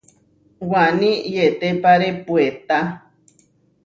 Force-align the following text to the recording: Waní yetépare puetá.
Waní 0.71 1.11
yetépare 1.35 2.09
puetá. 2.25 2.77